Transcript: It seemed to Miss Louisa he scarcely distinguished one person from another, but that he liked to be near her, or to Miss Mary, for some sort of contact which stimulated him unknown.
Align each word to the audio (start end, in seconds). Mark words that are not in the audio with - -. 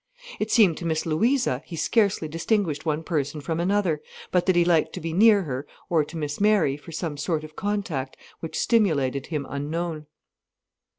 It 0.39 0.49
seemed 0.49 0.77
to 0.77 0.85
Miss 0.87 1.05
Louisa 1.05 1.61
he 1.63 1.75
scarcely 1.75 2.27
distinguished 2.27 2.87
one 2.87 3.03
person 3.03 3.39
from 3.39 3.59
another, 3.59 4.01
but 4.31 4.47
that 4.47 4.55
he 4.55 4.65
liked 4.65 4.93
to 4.93 4.99
be 4.99 5.13
near 5.13 5.43
her, 5.43 5.67
or 5.91 6.03
to 6.03 6.17
Miss 6.17 6.41
Mary, 6.41 6.75
for 6.75 6.91
some 6.91 7.17
sort 7.17 7.43
of 7.43 7.55
contact 7.55 8.17
which 8.39 8.57
stimulated 8.57 9.27
him 9.27 9.45
unknown. 9.47 10.07